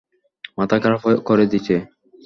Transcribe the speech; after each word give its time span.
মাথা 0.57 0.77
খারাপ 0.83 1.01
করে 1.27 1.45
দিছে। 1.47 1.75